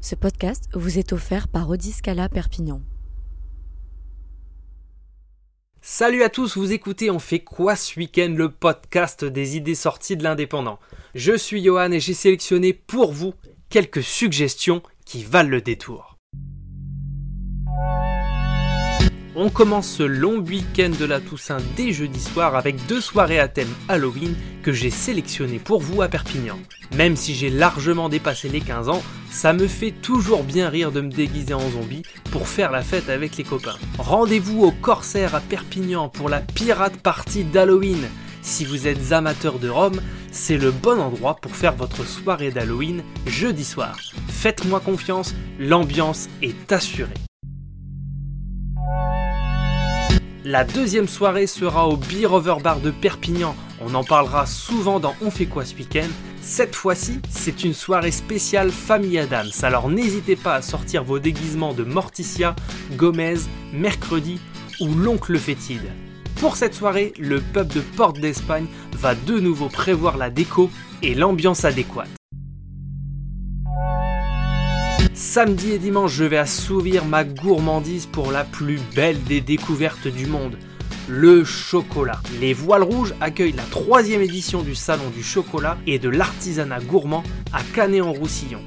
[0.00, 2.82] Ce podcast vous est offert par Odiscala Perpignan.
[5.80, 10.16] Salut à tous, vous écoutez On fait quoi ce week-end le podcast des idées sorties
[10.16, 10.78] de l'indépendant.
[11.14, 13.34] Je suis Johan et j'ai sélectionné pour vous
[13.68, 16.15] quelques suggestions qui valent le détour.
[19.38, 23.48] On commence ce long week-end de la Toussaint dès jeudi soir avec deux soirées à
[23.48, 26.58] thème Halloween que j'ai sélectionnées pour vous à Perpignan.
[26.96, 31.02] Même si j'ai largement dépassé les 15 ans, ça me fait toujours bien rire de
[31.02, 32.00] me déguiser en zombie
[32.32, 33.76] pour faire la fête avec les copains.
[33.98, 38.08] Rendez-vous au Corsaire à Perpignan pour la pirate party d'Halloween.
[38.40, 40.00] Si vous êtes amateur de Rome,
[40.32, 43.98] c'est le bon endroit pour faire votre soirée d'Halloween jeudi soir.
[44.28, 47.25] Faites-moi confiance, l'ambiance est assurée.
[50.48, 53.56] La deuxième soirée sera au Beer Over Bar de Perpignan.
[53.80, 56.06] On en parlera souvent dans On fait quoi ce week-end.
[56.40, 61.74] Cette fois-ci, c'est une soirée spéciale Famille Adams, alors n'hésitez pas à sortir vos déguisements
[61.74, 62.54] de Morticia,
[62.92, 63.38] Gomez,
[63.72, 64.38] Mercredi
[64.80, 65.90] ou l'oncle Fétide.
[66.36, 70.70] Pour cette soirée, le pub de Porte d'Espagne va de nouveau prévoir la déco
[71.02, 72.06] et l'ambiance adéquate.
[75.36, 80.24] Samedi et dimanche, je vais assouvir ma gourmandise pour la plus belle des découvertes du
[80.24, 80.56] monde,
[81.08, 82.22] le chocolat.
[82.40, 87.22] Les Voiles Rouges accueillent la troisième édition du Salon du chocolat et de l'artisanat gourmand
[87.52, 88.62] à Canet-en-Roussillon.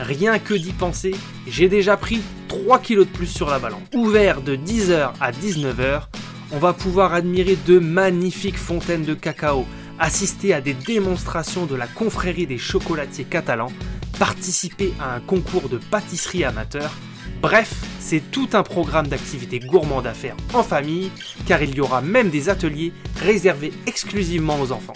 [0.00, 1.14] Rien que d'y penser,
[1.46, 3.82] j'ai déjà pris 3 kilos de plus sur la balance.
[3.94, 6.04] Ouvert de 10h à 19h,
[6.52, 9.66] on va pouvoir admirer de magnifiques fontaines de cacao,
[9.98, 13.72] assister à des démonstrations de la confrérie des chocolatiers catalans,
[14.18, 16.92] participer à un concours de pâtisserie amateur.
[17.40, 21.10] Bref, c'est tout un programme d'activités gourmandes à faire en famille,
[21.46, 24.94] car il y aura même des ateliers réservés exclusivement aux enfants.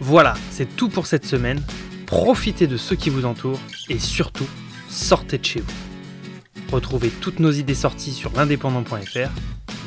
[0.00, 1.62] Voilà, c'est tout pour cette semaine.
[2.06, 4.48] Profitez de ceux qui vous entourent et surtout,
[4.88, 6.72] sortez de chez vous.
[6.72, 9.30] Retrouvez toutes nos idées sorties sur l'indépendant.fr.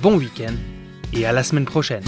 [0.02, 0.54] Bon week-end
[1.12, 2.04] et à la semaine prochaine.